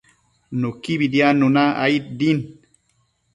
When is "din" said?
2.19-2.39